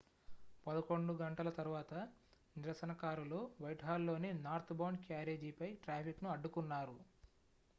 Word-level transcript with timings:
11:00 0.65 1.17
తరువాత 1.57 1.91
నిరసనకారులు 2.55 3.41
వైట్హాల్లోని 3.61 4.31
నార్త్బౌండ్ 4.41 5.05
క్యారేజీపై 5.05 5.69
ట్రాఫిక్ను 5.85 6.31
అడ్డుకున్నారు 6.31 6.97